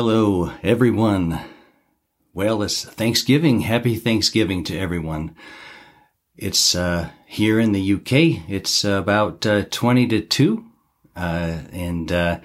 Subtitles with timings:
[0.00, 1.40] Hello, everyone.
[2.32, 3.62] Well, it's Thanksgiving.
[3.62, 5.34] Happy Thanksgiving to everyone.
[6.36, 8.48] It's uh, here in the UK.
[8.48, 10.64] It's about uh, 20 to 2.
[11.16, 12.38] Uh, and uh,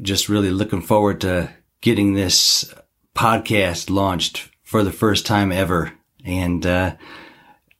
[0.00, 2.72] just really looking forward to getting this
[3.16, 5.94] podcast launched for the first time ever.
[6.24, 6.94] And uh,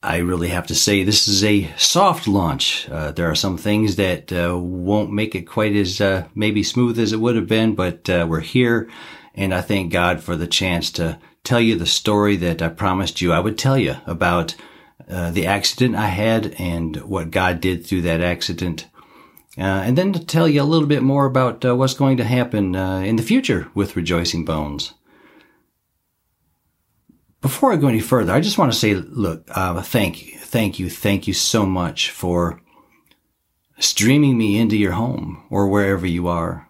[0.02, 2.88] I really have to say this is a soft launch.
[2.88, 6.98] Uh, there are some things that uh, won't make it quite as uh, maybe smooth
[6.98, 8.88] as it would have been, but uh, we're here,
[9.34, 13.20] and I thank God for the chance to tell you the story that I promised
[13.20, 14.54] you I would tell you about
[15.06, 18.86] uh, the accident I had and what God did through that accident.
[19.58, 22.74] Uh, and then to tell you a little bit more about what's going to happen
[22.74, 24.94] in the future with Rejoicing Bones
[27.40, 30.78] before I go any further, I just want to say, look, uh, thank you, thank
[30.78, 32.60] you, thank you so much for
[33.78, 36.68] streaming me into your home or wherever you are.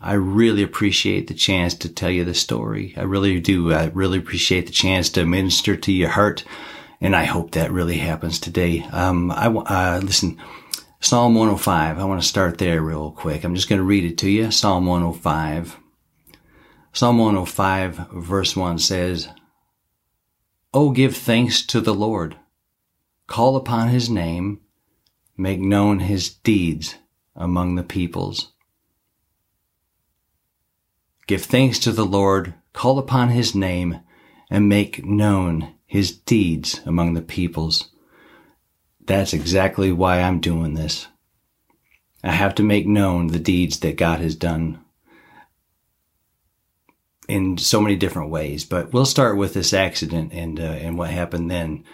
[0.00, 2.94] I really appreciate the chance to tell you the story.
[2.96, 3.72] I really do.
[3.72, 6.42] I really appreciate the chance to minister to your heart.
[7.02, 8.82] And I hope that really happens today.
[8.92, 10.38] Um, I, uh, listen,
[11.00, 11.98] Psalm 105.
[11.98, 13.44] I want to start there real quick.
[13.44, 14.50] I'm just going to read it to you.
[14.50, 15.78] Psalm 105.
[16.92, 19.28] Psalm 105 verse 1 says,
[20.74, 22.36] Oh, give thanks to the Lord.
[23.26, 24.60] Call upon his name.
[25.36, 26.96] Make known his deeds
[27.36, 28.52] among the peoples.
[31.26, 32.54] Give thanks to the Lord.
[32.72, 34.00] Call upon his name
[34.50, 37.90] and make known his deeds among the peoples.
[39.00, 41.06] That's exactly why I'm doing this.
[42.22, 44.84] I have to make known the deeds that God has done
[47.30, 48.64] in so many different ways.
[48.64, 51.84] But we'll start with this accident and uh, and what happened then.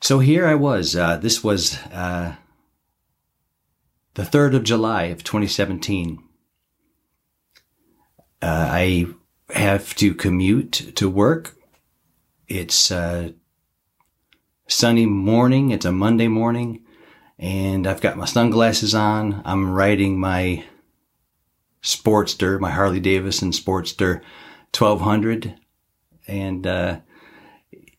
[0.00, 0.94] So here I was.
[0.94, 2.36] Uh, this was uh,
[4.14, 6.22] the third of July of 2017.
[8.42, 9.06] Uh, I
[9.50, 11.56] have to commute to work.
[12.46, 13.30] It's uh,
[14.68, 15.70] sunny morning.
[15.70, 16.84] It's a Monday morning,
[17.38, 19.40] and I've got my sunglasses on.
[19.46, 20.64] I'm riding my
[21.82, 24.20] Sportster, my Harley Davidson Sportster
[24.74, 25.54] 1200
[26.26, 27.00] and, uh,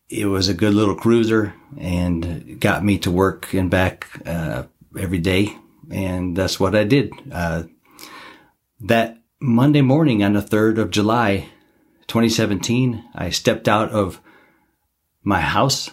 [0.08, 4.64] it was a good little cruiser and got me to work and back, uh,
[4.98, 5.56] every day.
[5.90, 7.12] And that's what I did.
[7.30, 7.64] Uh,
[8.80, 11.48] that Monday morning on the 3rd of July,
[12.06, 14.20] 2017, I stepped out of
[15.22, 15.90] my house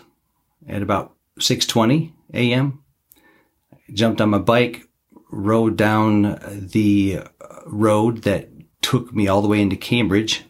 [0.67, 2.83] at about 6:20 a.m.
[3.91, 4.87] Jumped on my bike,
[5.31, 7.19] rode down the
[7.65, 8.49] road that
[8.81, 10.43] took me all the way into Cambridge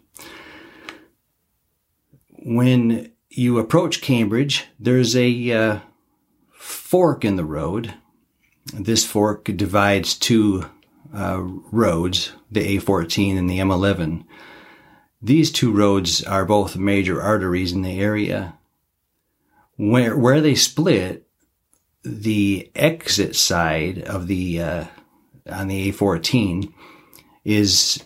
[2.45, 5.79] when you approach Cambridge, there's a uh,
[6.51, 7.93] fork in the road.
[8.73, 10.65] This fork divides two
[11.13, 14.25] uh, roads, the A14 and the M11.
[15.21, 18.57] These two roads are both major arteries in the area.
[19.75, 21.25] Where where they split,
[22.03, 24.85] the exit side of the uh,
[25.49, 26.71] on the A14
[27.43, 28.03] is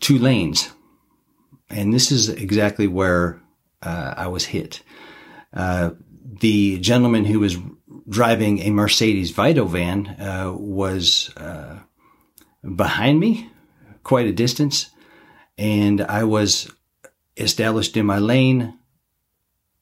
[0.00, 0.70] two lanes,
[1.68, 3.42] and this is exactly where
[3.82, 4.82] uh, I was hit.
[5.52, 5.90] Uh,
[6.40, 7.56] the gentleman who was
[8.08, 11.78] driving a Mercedes Vito van uh, was uh,
[12.74, 13.50] behind me
[14.02, 14.90] quite a distance,
[15.56, 16.70] and I was
[17.36, 18.78] established in my lane,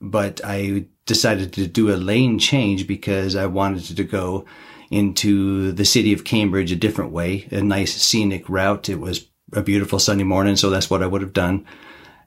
[0.01, 4.45] but I decided to do a lane change because I wanted to go
[4.91, 8.89] into the city of Cambridge a different way, a nice scenic route.
[8.89, 11.67] It was a beautiful sunny morning, so that's what I would have done.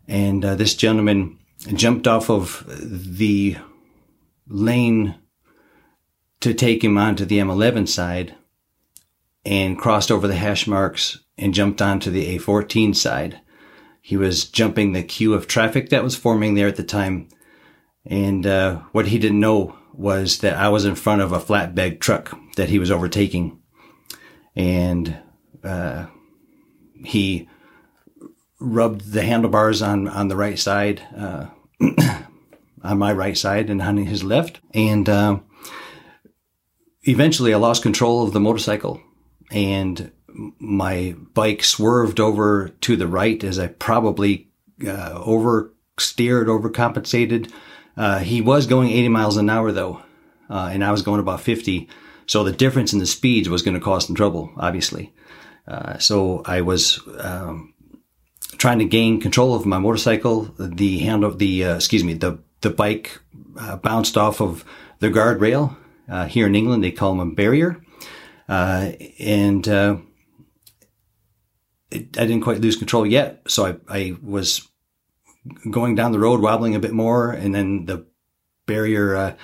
[0.08, 1.40] And uh, this gentleman
[1.74, 3.58] jumped off of the
[4.48, 5.16] lane
[6.40, 8.36] to take him onto the M11 side
[9.46, 13.42] and crossed over the hash marks and jumped onto the A14 side.
[14.02, 17.28] He was jumping the queue of traffic that was forming there at the time.
[18.06, 22.00] And uh, what he didn't know was that I was in front of a flatbed
[22.00, 23.60] truck that he was overtaking.
[24.56, 25.18] And
[25.64, 26.08] uh,
[27.04, 27.49] he
[28.60, 31.48] rubbed the handlebars on, on the right side, uh,
[32.84, 34.60] on my right side and on his left.
[34.74, 35.40] And, uh,
[37.04, 39.02] eventually I lost control of the motorcycle
[39.52, 40.12] and
[40.60, 44.50] my bike swerved over to the right as I probably,
[44.86, 47.52] uh, oversteered, overcompensated.
[47.98, 50.02] Uh, he was going 80 miles an hour though,
[50.50, 51.90] uh, and I was going about 50.
[52.26, 55.14] So the difference in the speeds was going to cause some trouble, obviously.
[55.68, 57.74] Uh, so I was, um,
[58.58, 60.54] trying to gain control of my motorcycle.
[60.58, 63.20] The handle, the uh, excuse me, the the bike
[63.58, 64.66] uh, bounced off of
[65.00, 65.76] the guardrail.
[66.10, 67.82] Uh, here in England, they call them a barrier,
[68.48, 69.98] uh, and uh,
[71.92, 73.44] it, I didn't quite lose control yet.
[73.48, 74.68] So I, I was
[75.70, 78.08] going down the road, wobbling a bit more, and then the
[78.66, 79.36] barrier uh,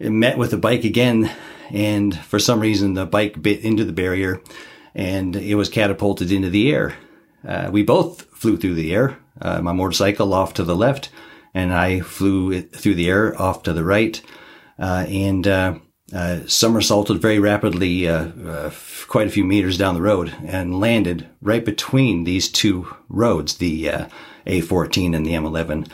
[0.00, 1.30] met with the bike again.
[1.70, 4.42] And for some reason, the bike bit into the barrier,
[4.94, 6.94] and it was catapulted into the air.
[7.46, 9.18] Uh, we both flew through the air.
[9.40, 11.10] Uh, my motorcycle off to the left,
[11.54, 14.20] and I flew through the air off to the right,
[14.78, 15.78] uh, and uh,
[16.12, 18.06] uh, somersaulted very rapidly,
[19.08, 23.86] quite a few meters down the road, and landed right between these two roads, the
[24.46, 25.88] A14 and the M11.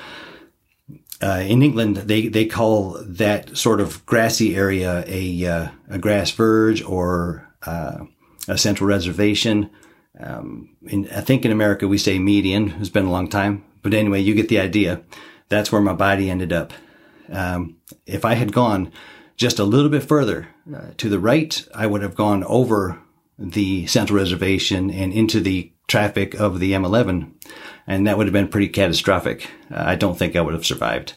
[1.25, 6.31] Uh, in England, they, they call that sort of grassy area a, uh, a grass
[6.33, 8.05] verge or uh,
[8.47, 9.71] a central reservation.
[10.19, 12.75] Um, in, I think in America we say median.
[12.81, 15.03] It's been a long time, but anyway, you get the idea.
[15.49, 16.73] That's where my body ended up.
[17.31, 17.77] Um,
[18.07, 18.93] if I had gone
[19.37, 23.01] just a little bit further uh, to the right, I would have gone over
[23.39, 27.33] the central reservation and into the traffic of the M11,
[27.87, 29.51] and that would have been pretty catastrophic.
[29.71, 31.15] Uh, I don't think I would have survived.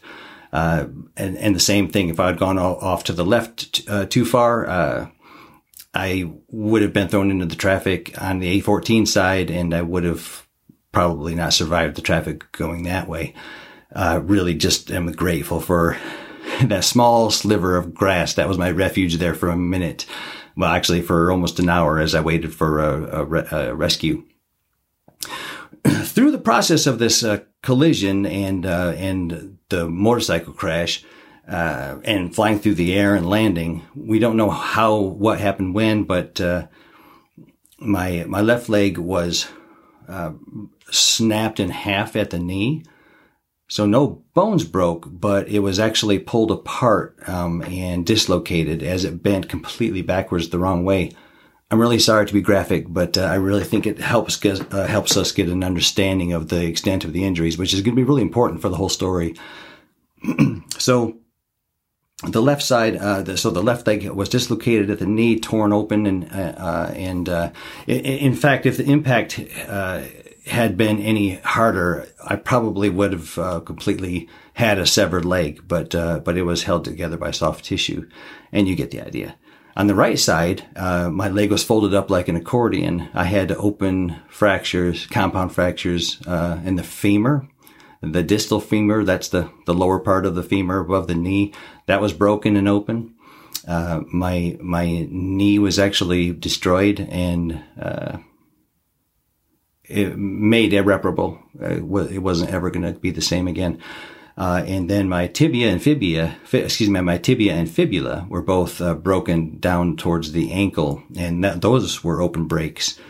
[0.52, 0.86] Uh,
[1.16, 4.24] and, and the same thing if I had gone off to the left uh, too
[4.24, 5.08] far, uh,
[5.94, 10.04] I would have been thrown into the traffic on the A14 side, and I would
[10.04, 10.46] have
[10.92, 13.34] probably not survived the traffic going that way.
[13.94, 15.96] Uh, really, just am grateful for
[16.62, 20.06] that small sliver of grass that was my refuge there for a minute.
[20.56, 24.24] Well, actually, for almost an hour as I waited for a, a, a rescue.
[25.84, 31.04] Through the process of this uh, collision and uh, and the motorcycle crash,
[31.48, 33.84] uh, and flying through the air and landing.
[33.94, 36.66] We don't know how, what happened when, but, uh,
[37.78, 39.48] my, my left leg was,
[40.08, 40.32] uh,
[40.90, 42.84] snapped in half at the knee.
[43.68, 49.22] So no bones broke, but it was actually pulled apart, um, and dislocated as it
[49.22, 51.12] bent completely backwards the wrong way.
[51.70, 54.86] I'm really sorry to be graphic, but uh, I really think it helps get, uh,
[54.86, 58.00] helps us get an understanding of the extent of the injuries, which is going to
[58.00, 59.34] be really important for the whole story.
[60.78, 61.18] so
[62.24, 65.72] the left side, uh, the, so the left leg was dislocated at the knee, torn
[65.72, 67.50] open, and uh, uh and uh,
[67.86, 70.02] in, fact, if the impact uh,
[70.46, 75.62] had been any harder, I probably would have uh, completely had a severed leg.
[75.68, 78.08] But but it was held together by soft tissue,
[78.50, 79.36] and you get the idea.
[79.76, 83.08] On the right side, my leg was folded up like an accordion.
[83.14, 87.48] I had open fractures, compound fractures in the femur
[88.00, 91.52] the distal femur, that's the, the lower part of the femur above the knee,
[91.86, 93.14] that was broken and open.
[93.66, 98.18] Uh, my, my knee was actually destroyed and, uh,
[99.84, 101.38] it made irreparable.
[101.60, 103.80] Uh, it wasn't ever going to be the same again.
[104.36, 108.80] Uh, and then my tibia and fibula, excuse me, my tibia and fibula were both
[108.80, 113.00] uh, broken down towards the ankle, and that, those were open breaks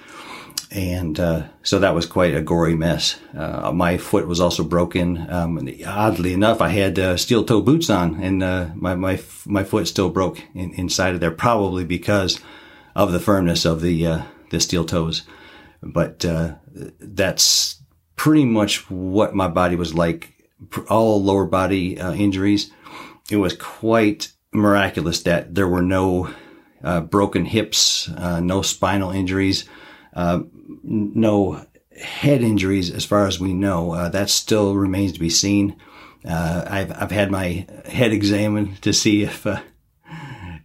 [0.71, 3.19] and uh, so that was quite a gory mess.
[3.35, 5.31] Uh, my foot was also broken.
[5.31, 9.65] Um, oddly enough, I had uh, steel toe boots on, and uh, my my my
[9.65, 12.41] foot still broke in, inside of there, probably because
[12.95, 15.23] of the firmness of the uh, the steel toes.
[15.83, 16.57] But uh,
[17.01, 17.83] that's
[18.17, 20.35] pretty much what my body was like.
[20.91, 22.73] All lower body injuries.
[23.31, 26.35] It was quite miraculous that there were no
[27.11, 29.69] broken hips, no spinal injuries.
[30.19, 30.41] Uh,
[30.83, 31.65] no
[32.01, 33.93] head injuries as far as we know.
[33.93, 35.77] Uh, that still remains to be seen.
[36.25, 39.61] Uh, I've, I've had my head examined to see if, uh,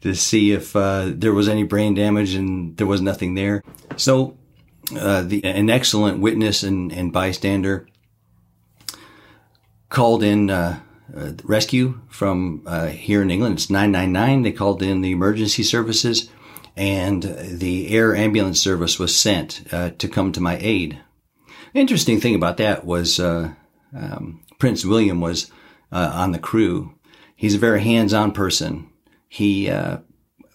[0.02, 3.64] to see if, uh, there was any brain damage and there was nothing there.
[3.98, 4.38] So,
[4.98, 7.88] uh, the, an excellent witness and, and bystander
[9.90, 10.80] called in, uh,
[11.44, 13.56] rescue from, here in England.
[13.56, 14.42] It's 999.
[14.42, 16.30] They called in the emergency services
[16.76, 21.00] and the air ambulance service was sent uh, to come to my aid.
[21.74, 23.54] Interesting thing about that was uh,
[23.96, 25.52] um, Prince William was
[25.92, 26.94] uh, on the crew.
[27.36, 28.90] He's a very hands-on person.
[29.28, 29.98] He uh,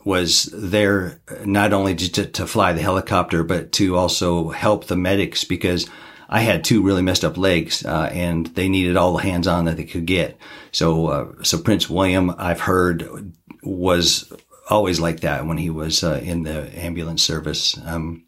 [0.05, 5.45] was there not only to, to fly the helicopter, but to also help the medics
[5.45, 5.89] because
[6.29, 9.65] I had two really messed up legs, uh, and they needed all the hands on
[9.65, 10.39] that they could get.
[10.73, 13.33] So, uh, so Prince William, I've heard,
[13.63, 14.33] was
[14.69, 17.79] always like that when he was uh, in the ambulance service.
[17.85, 18.27] Um,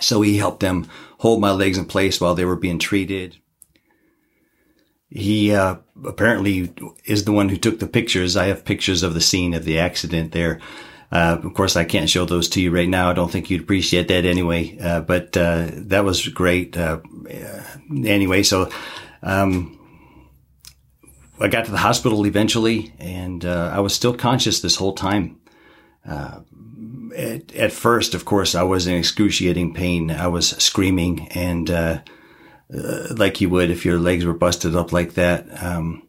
[0.00, 3.36] so he helped them hold my legs in place while they were being treated.
[5.08, 6.72] He uh, apparently
[7.04, 8.36] is the one who took the pictures.
[8.36, 10.60] I have pictures of the scene of the accident there.
[11.12, 13.08] Uh, of course, I can't show those to you right now.
[13.08, 14.76] I don't think you'd appreciate that anyway.
[14.78, 16.76] Uh, but uh, that was great.
[16.76, 16.98] Uh,
[17.90, 18.68] anyway, so
[19.22, 19.78] um,
[21.40, 25.38] I got to the hospital eventually, and uh, I was still conscious this whole time.
[26.08, 26.40] Uh,
[27.16, 30.10] at, at, first, of course, I was in excruciating pain.
[30.10, 32.00] I was screaming and, uh,
[32.72, 35.46] uh, like you would if your legs were busted up like that.
[35.62, 36.06] Um,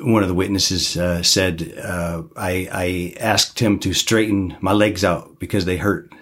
[0.00, 5.04] one of the witnesses uh, said uh, I, I, asked him to straighten my legs
[5.04, 6.12] out because they hurt,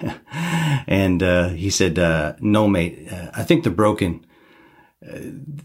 [0.86, 4.26] and uh, he said, uh, "No, mate, uh, I think they're broken."
[5.02, 5.18] Uh,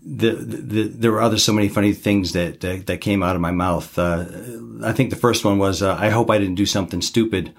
[0.04, 3.52] the, the, there were other so many funny things that that came out of my
[3.52, 3.98] mouth.
[4.00, 7.54] I think the first one was, "I hope I didn't do something stupid."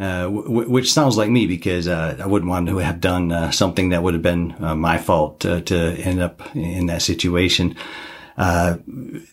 [0.00, 3.50] Uh, w- which sounds like me because uh, I wouldn't want to have done uh,
[3.50, 7.76] something that would have been my fault to end up in that situation.
[8.36, 8.78] Uh,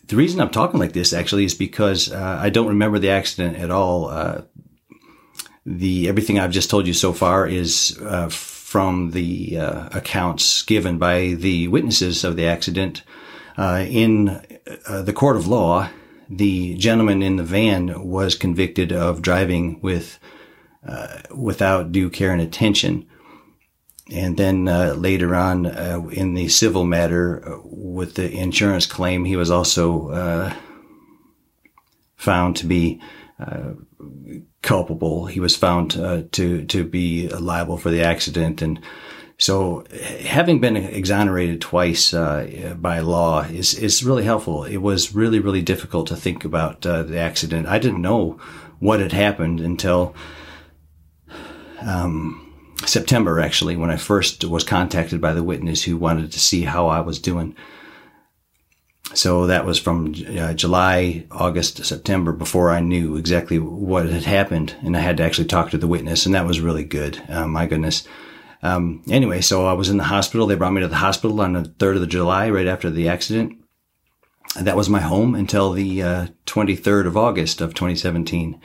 [0.06, 3.56] the reason I'm talking like this actually is because uh, I don't remember the accident
[3.56, 4.08] at all.
[4.08, 4.42] Uh,
[5.64, 8.28] the everything I've just told you so far is uh,
[8.70, 13.02] from the uh, accounts given by the witnesses of the accident.
[13.58, 14.40] in
[14.88, 15.88] the court of law,
[16.28, 20.20] the gentleman in the van was convicted of driving with
[21.34, 23.06] without due care and attention.
[24.12, 29.24] And then uh, later on uh, in the civil matter uh, with the insurance claim,
[29.24, 30.54] he was also uh,
[32.16, 33.00] found to be
[33.38, 33.72] uh,
[34.62, 35.26] culpable.
[35.26, 38.80] He was found uh, to to be liable for the accident, and
[39.38, 39.84] so
[40.24, 44.64] having been exonerated twice by law is is really helpful.
[44.64, 47.66] It was really really difficult to think about the accident.
[47.66, 48.38] I didn't know
[48.78, 50.14] what had happened until.
[51.82, 52.46] Um,
[52.86, 56.86] September, actually, when I first was contacted by the witness who wanted to see how
[56.86, 57.54] I was doing.
[59.12, 64.76] So that was from uh, July, August, September before I knew exactly what had happened.
[64.82, 67.20] And I had to actually talk to the witness, and that was really good.
[67.28, 68.06] Uh, my goodness.
[68.62, 70.46] Um, anyway, so I was in the hospital.
[70.46, 73.56] They brought me to the hospital on the 3rd of July, right after the accident.
[74.60, 78.60] That was my home until the uh, 23rd of August of 2017.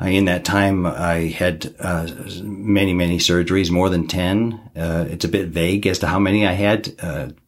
[0.00, 2.08] Uh, in that time, I had uh,
[2.42, 4.70] many, many surgeries, more than 10.
[4.76, 6.94] Uh, it's a bit vague as to how many I had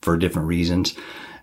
[0.01, 0.95] for different reasons.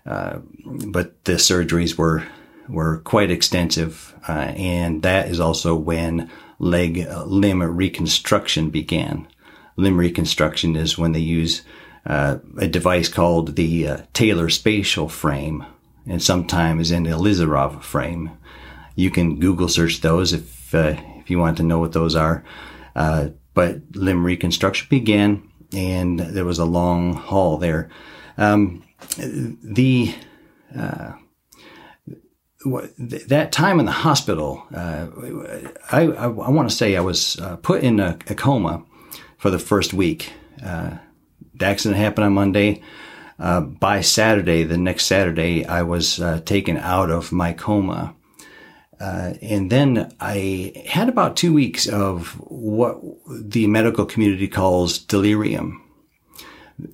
[0.08, 2.26] Uh, but the surgeries were,
[2.68, 4.14] were quite extensive.
[4.28, 9.28] Uh, and that is also when leg limb reconstruction began.
[9.76, 11.62] Limb reconstruction is when they use
[12.04, 15.66] a device called the Taylor spatial frame
[16.06, 18.30] and sometimes an Elizarov frame.
[18.96, 22.44] You can Google search those if if uh, you want to know what those are.
[22.94, 27.88] Uh, but limb reconstruction began, and there was a long haul there.
[28.36, 28.84] Um,
[29.16, 30.14] the
[30.76, 31.12] uh,
[32.98, 35.06] that time in the hospital, uh,
[35.92, 38.84] I, I, I want to say I was uh, put in a, a, coma
[39.38, 40.32] for the first week.
[40.62, 40.98] Uh,
[41.54, 42.82] the accident happened on Monday.
[43.38, 48.16] by Saturday, the next Saturday, I was taken out of my coma.
[49.00, 55.87] Uh, and then I had about two weeks of what the medical community calls delirium.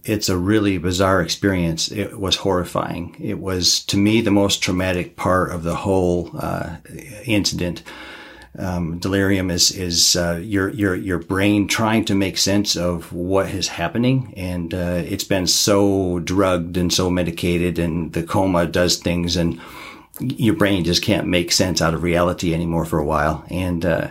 [0.04, 1.90] It's a really bizarre experience.
[1.90, 3.16] It was horrifying.
[3.20, 6.76] It was, to me, the most traumatic part of the whole uh,
[7.24, 7.82] incident.
[8.56, 13.48] Um, delirium is is uh, your your your brain trying to make sense of what
[13.48, 18.98] is happening, and uh, it's been so drugged and so medicated, and the coma does
[18.98, 19.60] things and
[20.20, 23.44] your brain just can't make sense out of reality anymore for a while.
[23.48, 24.10] And, uh,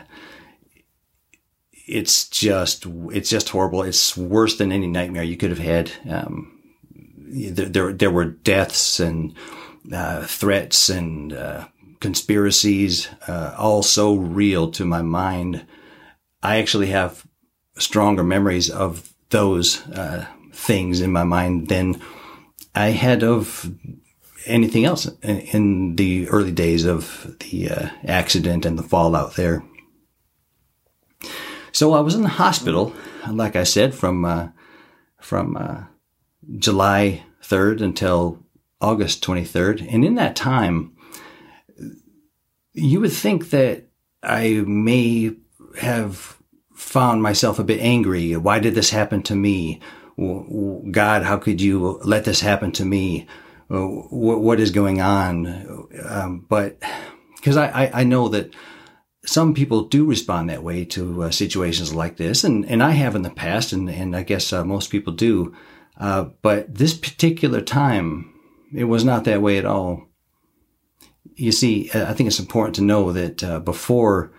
[1.86, 3.84] it's just, it's just horrible.
[3.84, 5.92] It's worse than any nightmare you could have had.
[6.10, 6.60] Um,
[6.96, 9.34] there, there, there, were deaths and,
[9.92, 11.68] uh, threats and, uh,
[12.00, 15.66] conspiracies, uh, all so real to my mind.
[16.42, 17.26] I actually have
[17.78, 22.00] stronger memories of those, uh, things in my mind than
[22.76, 23.72] I had of
[24.46, 29.64] anything else in, in the early days of the uh, accident and the fallout there.
[31.74, 32.94] So I was in the hospital,
[33.30, 34.50] like I said, from uh,
[35.20, 35.86] from uh,
[36.58, 38.40] July 3rd until
[38.80, 40.96] August 23rd, and in that time,
[42.74, 43.88] you would think that
[44.22, 45.36] I may
[45.80, 46.38] have
[46.74, 48.36] found myself a bit angry.
[48.38, 49.82] Why did this happen to me?
[50.18, 53.28] God, how could you let this happen to me?
[53.70, 55.88] what, is going on.
[56.04, 56.78] Um, but
[57.38, 58.54] because I, I, I, know that
[59.26, 63.16] some people do respond that way to uh, situations like this, and, and I have
[63.16, 65.56] in the past, and, and I guess uh, most people do.
[65.98, 68.34] Uh, but this particular time,
[68.74, 70.08] it was not that way at all.
[71.36, 74.34] You see, I think it's important to know that uh, before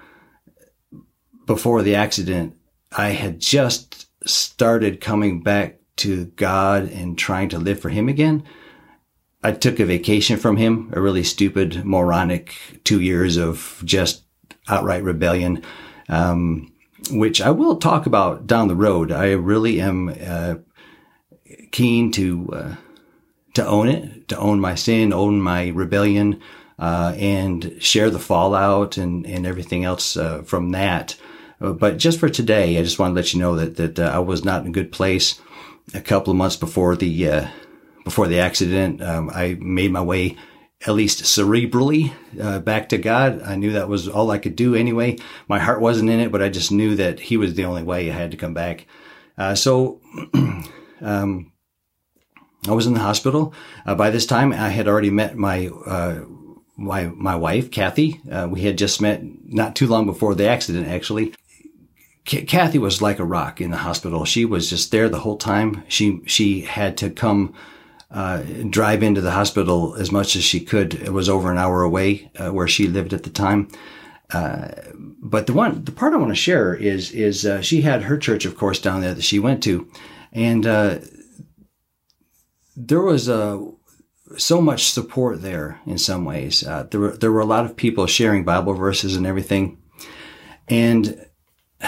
[1.47, 2.55] before the accident,
[2.97, 8.45] I had just started coming back to God and trying to live for Him again.
[9.45, 14.24] I took a vacation from him, a really stupid, moronic two years of just
[14.69, 15.63] outright rebellion.
[16.09, 16.73] um,
[17.11, 19.13] which I will talk about down the road.
[19.13, 20.57] I really am uh,
[21.71, 22.77] keen to uh,
[23.55, 26.41] to own it, to own my sin, own my rebellion,
[26.79, 31.17] uh, and share the fallout and and everything else uh, from that.
[31.61, 34.11] Uh, but just for today, I just want to let you know that that uh,
[34.15, 35.41] I was not in a good place.
[35.93, 37.49] A couple of months before the
[38.05, 40.37] before the accident, um, I made my way
[40.87, 43.43] at least cerebrally uh, back to God.
[43.43, 45.19] I knew that was all I could do anyway.
[45.49, 48.11] My heart wasn't in it, but I just knew that He was the only way
[48.11, 48.87] I had to come back.
[49.37, 50.01] Uh, so,
[51.01, 51.53] um,
[52.67, 53.55] I was in the hospital.
[53.85, 56.21] Uh, by this time, I had already met my uh,
[56.77, 58.21] my my wife, Kathy.
[58.31, 61.35] Uh, we had just met not too long before the accident, actually.
[62.25, 64.25] Kathy was like a rock in the hospital.
[64.25, 65.85] She was just there the whole time.
[65.89, 67.53] She she had to come
[68.11, 70.95] uh, drive into the hospital as much as she could.
[70.95, 73.69] It was over an hour away uh, where she lived at the time.
[74.33, 78.03] Uh, but the one, the part I want to share is is uh, she had
[78.03, 79.91] her church, of course, down there that she went to,
[80.33, 80.99] and uh,
[82.77, 83.65] there was a
[84.37, 86.61] so much support there in some ways.
[86.91, 89.79] there were there were a lot of people sharing Bible verses and everything,
[90.69, 91.27] and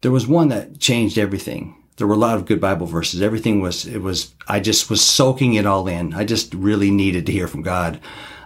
[0.00, 3.20] there was one that changed everything there were a lot of good Bible verses.
[3.20, 6.14] Everything was, it was, I just was soaking it all in.
[6.14, 8.00] I just really needed to hear from God.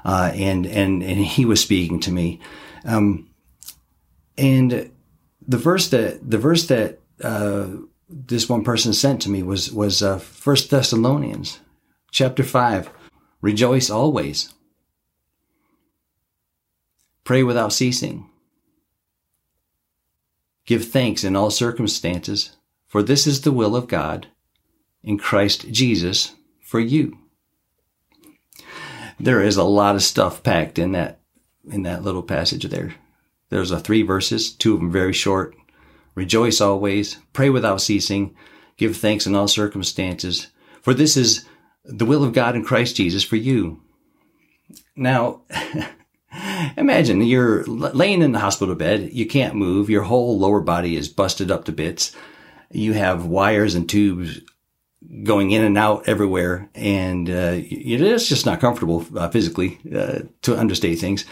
[0.05, 2.41] Uh, and, and, and he was speaking to me.
[2.85, 3.31] Um,
[4.37, 4.91] and
[5.47, 7.69] the verse that, the verse that, uh,
[8.09, 11.61] this one person sent to me was, was, uh, First Thessalonians
[12.11, 12.91] chapter five.
[13.41, 14.53] Rejoice always.
[17.23, 18.29] Pray without ceasing.
[20.67, 22.57] Give thanks in all circumstances
[22.95, 24.29] for this is the will of God
[25.03, 27.19] in Christ Jesus for you.
[29.19, 31.19] There is a lot of stuff packed in that,
[31.69, 32.95] in that little passage there.
[33.49, 35.57] There's a three verses, two of them very short.
[36.15, 38.37] Rejoice always, pray without ceasing,
[38.77, 40.47] give thanks in all circumstances,
[40.81, 41.45] for this is
[41.85, 43.83] the will of God in Christ Jesus for you.
[44.95, 45.41] Now,
[46.77, 51.09] imagine you're laying in the hospital bed, you can't move, your whole lower body is
[51.09, 52.15] busted up to bits
[52.75, 54.41] you have wires and tubes
[55.23, 60.59] going in and out everywhere, and uh, it's just not comfortable uh, physically uh, to
[60.59, 61.25] understate things.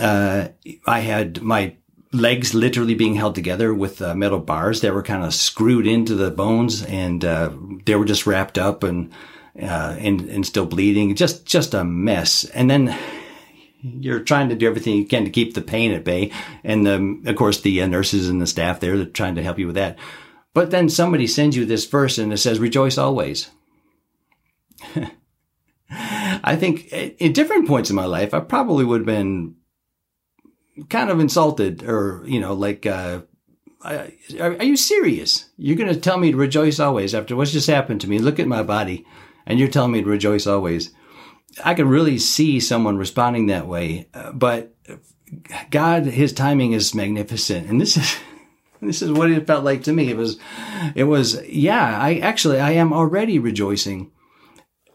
[0.00, 0.48] Uh,
[0.86, 1.76] I had my
[2.12, 6.14] legs literally being held together with uh, metal bars that were kind of screwed into
[6.14, 7.50] the bones, and uh,
[7.84, 9.12] they were just wrapped up and
[9.54, 11.14] and and still bleeding.
[11.14, 12.44] Just just a mess.
[12.46, 12.96] And then
[13.82, 16.32] you're trying to do everything you can to keep the pain at bay,
[16.64, 19.66] and the, of course the nurses and the staff there are trying to help you
[19.66, 19.98] with that.
[20.52, 23.50] But then somebody sends you this verse and it says, rejoice always.
[25.90, 29.56] I think at different points in my life, I probably would have been
[30.88, 33.20] kind of insulted or, you know, like, uh,
[33.82, 34.08] are,
[34.38, 35.50] are you serious?
[35.56, 38.18] You're going to tell me to rejoice always after what's just happened to me?
[38.18, 39.06] Look at my body
[39.46, 40.90] and you're telling me to rejoice always.
[41.64, 44.74] I could really see someone responding that way, uh, but
[45.70, 47.68] God, his timing is magnificent.
[47.68, 48.16] And this is,
[48.80, 50.10] this is what it felt like to me.
[50.10, 50.38] It was,
[50.94, 54.10] it was, yeah, I actually, I am already rejoicing.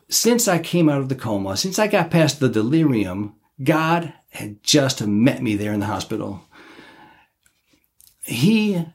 [0.10, 4.62] Since I came out of the coma, since I got past the delirium, God had
[4.64, 6.42] just met me there in the hospital.
[8.24, 8.86] He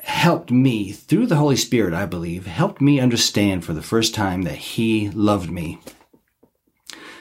[0.00, 4.42] helped me through the Holy Spirit, I believe, helped me understand for the first time
[4.42, 5.80] that He loved me.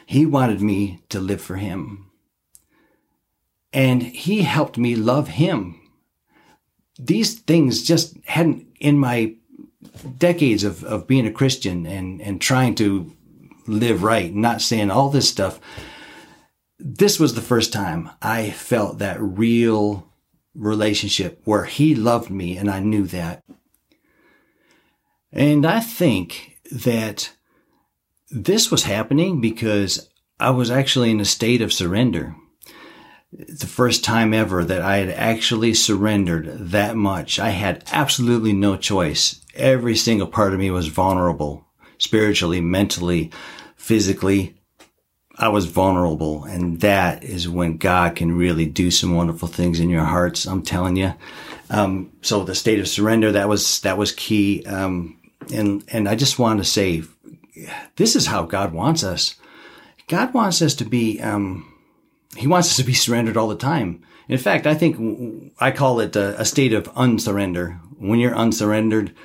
[0.05, 2.09] He wanted me to live for Him.
[3.73, 5.81] And He helped me love Him
[6.99, 9.35] these things just hadn't in my
[10.17, 13.13] decades of, of being a Christian and, and trying to
[13.67, 15.59] live right, not saying all this stuff.
[16.79, 20.11] This was the first time I felt that real
[20.55, 23.43] relationship where he loved me and I knew that.
[25.31, 27.31] And I think that
[28.29, 32.35] this was happening because I was actually in a state of surrender
[33.31, 37.39] the first time ever that I had actually surrendered that much.
[37.39, 39.41] I had absolutely no choice.
[39.53, 41.65] Every single part of me was vulnerable,
[41.97, 43.31] spiritually, mentally,
[43.75, 44.55] physically.
[45.37, 46.45] I was vulnerable.
[46.45, 50.45] And that is when God can really do some wonderful things in your hearts.
[50.45, 51.13] I'm telling you.
[51.69, 54.65] Um, so the state of surrender, that was, that was key.
[54.65, 55.19] Um,
[55.53, 57.03] and, and I just want to say,
[57.97, 59.35] this is how God wants us.
[60.07, 61.73] God wants us to be, um,
[62.35, 64.03] he wants us to be surrendered all the time.
[64.27, 67.79] In fact, I think I call it a, a state of unsurrender.
[67.97, 69.15] When you're unsurrendered,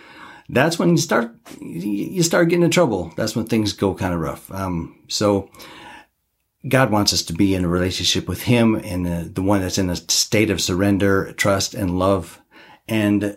[0.48, 3.12] that's when you start you start getting in trouble.
[3.16, 4.50] That's when things go kind of rough.
[4.52, 5.50] Um, so
[6.68, 9.78] God wants us to be in a relationship with Him and the, the one that's
[9.78, 12.40] in a state of surrender, trust, and love.
[12.86, 13.36] And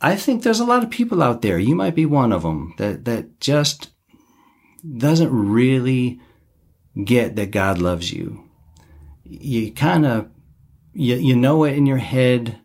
[0.00, 1.58] I think there's a lot of people out there.
[1.58, 3.90] You might be one of them that, that just
[4.96, 6.20] doesn't really
[7.02, 8.45] get that God loves you.
[9.28, 10.28] You kind of,
[10.92, 12.60] you, you know it in your head,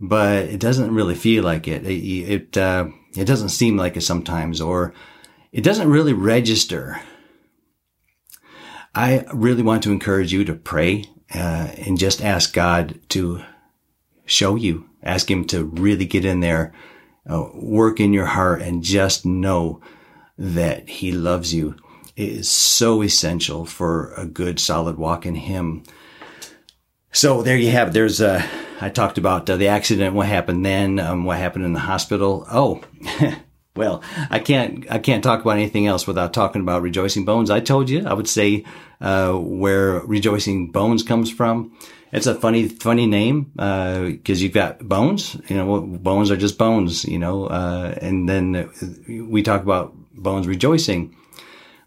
[0.00, 1.84] but it doesn't really feel like it.
[1.86, 4.94] It, it, uh, it doesn't seem like it sometimes, or
[5.52, 7.00] it doesn't really register.
[8.94, 13.42] I really want to encourage you to pray uh, and just ask God to
[14.24, 16.72] show you, ask Him to really get in there,
[17.28, 19.80] uh, work in your heart, and just know
[20.38, 21.76] that He loves you.
[22.20, 25.84] Is so essential for a good, solid walk in Him.
[27.12, 27.94] So there you have it.
[27.94, 28.46] There's uh,
[28.78, 32.46] I talked about uh, the accident, what happened then, um, what happened in the hospital.
[32.50, 32.82] Oh.
[33.76, 37.50] Well, I can't I can't talk about anything else without talking about Rejoicing Bones.
[37.50, 38.64] I told you I would say
[39.00, 41.78] uh, where Rejoicing Bones comes from.
[42.12, 45.36] It's a funny funny name because uh, you've got bones.
[45.48, 47.04] You know, bones are just bones.
[47.04, 48.70] You know, uh, and then
[49.08, 51.16] we talk about bones rejoicing.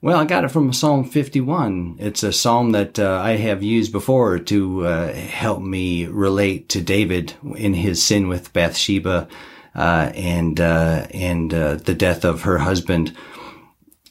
[0.04, 1.96] Well, I got it from Psalm 51.
[1.98, 6.82] It's a psalm that uh, I have used before to uh, help me relate to
[6.82, 9.30] David in his sin with Bathsheba
[9.74, 13.16] uh, and uh, and uh, the death of her husband.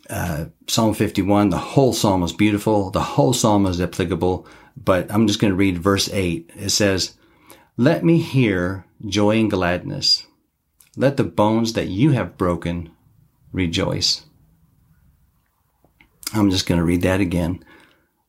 [0.09, 2.89] Uh, psalm 51, the whole psalm is beautiful.
[2.91, 4.47] The whole psalm is applicable,
[4.83, 6.53] but I'm just going to read verse 8.
[6.57, 7.19] It says,
[7.77, 10.27] Let me hear joy and gladness.
[10.97, 12.93] Let the bones that you have broken
[13.53, 14.25] rejoice.
[16.35, 17.63] I'm just going to read that again.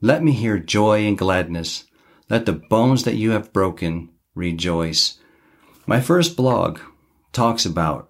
[0.01, 1.85] Let me hear joy and gladness.
[2.29, 5.19] Let the bones that you have broken rejoice.
[5.85, 6.79] My first blog
[7.31, 8.09] talks about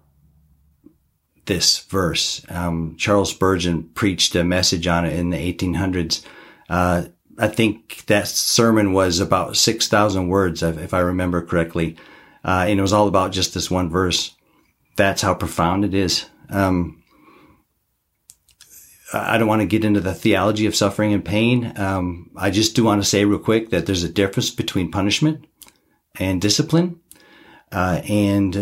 [1.46, 2.44] this verse.
[2.48, 6.24] Um, Charles Spurgeon preached a message on it in the 1800s.
[6.68, 7.04] Uh,
[7.38, 11.96] I think that sermon was about 6,000 words, if I remember correctly.
[12.44, 14.34] Uh, and it was all about just this one verse.
[14.96, 16.26] That's how profound it is.
[16.50, 17.02] Um,
[19.14, 21.72] I don't want to get into the theology of suffering and pain.
[21.76, 25.46] Um, I just do want to say real quick that there's a difference between punishment
[26.18, 27.00] and discipline.
[27.72, 28.56] Uh, and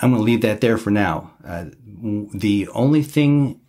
[0.00, 1.32] I'm going to leave that there for now.
[1.44, 1.66] Uh,
[2.34, 3.60] the only thing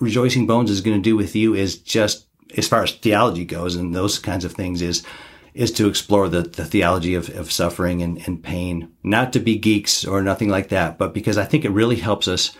[0.00, 3.76] Rejoicing Bones is going to do with you is just, as far as theology goes
[3.76, 5.04] and those kinds of things, is
[5.52, 8.92] is to explore the, the theology of, of suffering and, and pain.
[9.02, 12.28] Not to be geeks or nothing like that, but because I think it really helps
[12.28, 12.56] us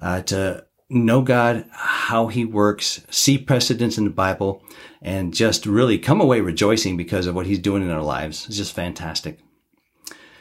[0.00, 4.62] uh, to know God, how He works, see precedents in the Bible,
[5.00, 8.46] and just really come away rejoicing because of what He's doing in our lives.
[8.46, 9.38] It's just fantastic.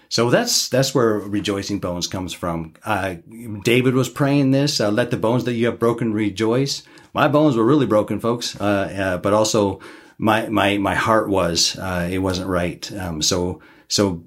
[0.10, 2.74] So that's that's where rejoicing bones comes from.
[2.84, 3.16] Uh,
[3.64, 6.82] David was praying this: uh, "Let the bones that you have broken rejoice."
[7.14, 9.80] My bones were really broken, folks, uh, uh but also
[10.18, 12.92] my my my heart was uh, it wasn't right.
[12.92, 14.24] Um, so so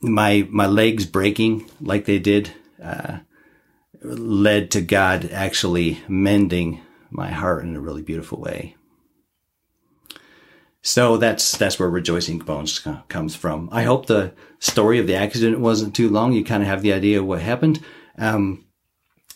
[0.00, 3.18] my my legs breaking like they did uh,
[4.08, 8.76] led to God actually mending my heart in a really beautiful way.
[10.80, 13.68] So that's that's where rejoicing bones comes from.
[13.72, 16.32] I hope the story of the accident wasn't too long.
[16.32, 17.82] You kind of have the idea of what happened.
[18.16, 18.64] Um,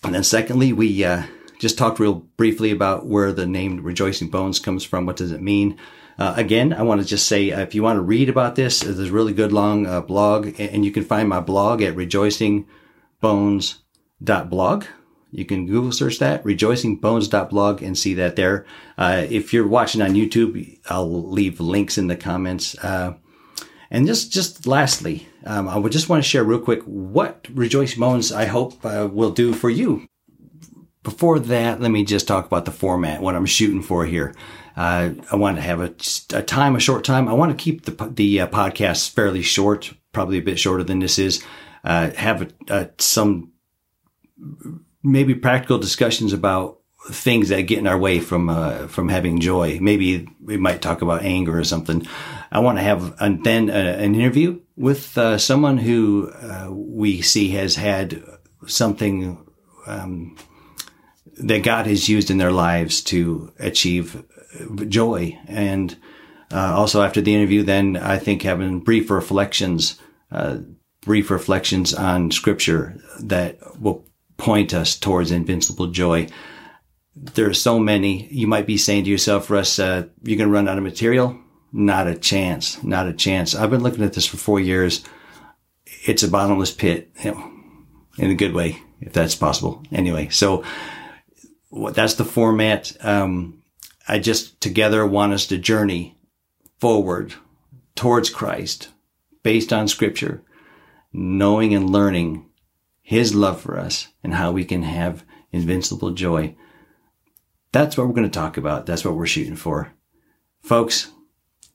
[0.05, 1.25] and then secondly, we uh,
[1.59, 5.05] just talked real briefly about where the name Rejoicing Bones comes from.
[5.05, 5.79] What does it mean?
[6.19, 8.81] Uh, again, I want to just say uh, if you want to read about this,
[8.81, 11.97] there's a really good long uh, blog, and you can find my blog at
[14.23, 14.85] rejoicingbones.blog.
[15.31, 18.67] You can Google search that, rejoicingbones.blog, and see that there.
[18.99, 22.77] Uh, if you're watching on YouTube, I'll leave links in the comments.
[22.79, 23.15] Uh,
[23.91, 28.01] and just, just lastly, um, I would just want to share real quick what Rejoicing
[28.01, 30.07] Bones I hope uh, will do for you.
[31.03, 34.35] Before that, let me just talk about the format, what I'm shooting for here.
[34.77, 35.95] Uh, I want to have a,
[36.37, 37.27] a, time, a short time.
[37.27, 41.01] I want to keep the the uh, podcast fairly short, probably a bit shorter than
[41.01, 41.45] this is.
[41.85, 43.52] Uh, have a, some
[45.03, 46.79] maybe practical discussions about
[47.11, 49.79] things that get in our way from uh, from having joy.
[49.81, 52.07] Maybe we might talk about anger or something.
[52.51, 57.23] I want to have and then uh, an interview with uh, someone who uh, we
[57.23, 58.23] see has had
[58.67, 59.45] something
[59.87, 60.37] um,
[61.39, 64.25] that God has used in their lives to achieve
[64.89, 65.39] joy.
[65.47, 65.97] And
[66.53, 69.99] uh, also after the interview, then I think having brief reflections,
[70.31, 70.59] uh,
[71.01, 74.07] brief reflections on Scripture that will
[74.43, 76.27] point us towards invincible joy.
[77.15, 78.27] There are so many.
[78.27, 81.39] You might be saying to yourself, Russ, uh, you're going to run out of material.
[81.73, 82.83] Not a chance.
[82.83, 83.55] Not a chance.
[83.55, 85.05] I've been looking at this for four years.
[86.07, 87.53] It's a bottomless pit, you know,
[88.19, 89.85] in a good way, if that's possible.
[89.93, 90.65] Anyway, so
[91.93, 92.97] that's the format.
[93.01, 93.63] Um,
[94.09, 96.19] I just together want us to journey
[96.81, 97.35] forward
[97.95, 98.89] towards Christ
[99.45, 100.43] based on scripture,
[101.13, 102.47] knowing and learning
[103.03, 106.55] his love for us and how we can have invincible joy.
[107.73, 108.87] That's what we're going to talk about.
[108.87, 109.93] That's what we're shooting for.
[110.63, 111.11] Folks,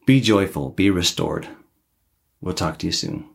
[0.06, 1.48] be joyful, be restored.
[2.40, 3.30] We'll talk to you soon.